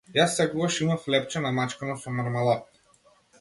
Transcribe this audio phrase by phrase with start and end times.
[0.13, 2.83] Јас секогаш имав лепче намачкано со мармалад.